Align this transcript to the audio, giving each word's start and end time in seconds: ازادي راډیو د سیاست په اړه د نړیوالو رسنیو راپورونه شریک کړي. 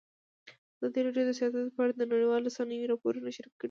ازادي 0.77 0.99
راډیو 1.05 1.25
د 1.27 1.31
سیاست 1.39 1.71
په 1.75 1.81
اړه 1.83 1.93
د 1.95 2.01
نړیوالو 2.11 2.45
رسنیو 2.49 2.89
راپورونه 2.91 3.29
شریک 3.35 3.51
کړي. 3.53 3.59